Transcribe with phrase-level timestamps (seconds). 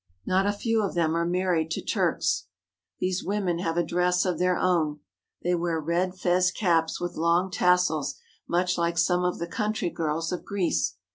[0.25, 2.47] Not a few of them are married to Turks.
[2.99, 4.99] These women have a dress of their own.
[5.43, 8.15] They wear red fez caps with long tassels
[8.47, 10.95] much like some of the country girls of Greece.